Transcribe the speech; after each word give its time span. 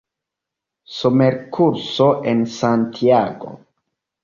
Somerkurso 0.99 2.23
en 2.23 2.43
Santiago. 2.47 3.55